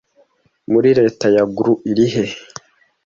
Muri 0.71 0.89
Leta 0.99 1.25
ya 1.35 1.43
Guru 1.55 1.73
irihe 1.91 2.23